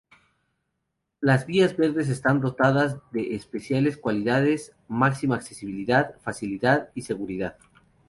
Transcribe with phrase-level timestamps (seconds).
[1.19, 7.57] Las vías verdes están dotadas de especiales cualidades: máxima accesibilidad, facilidad y seguridad.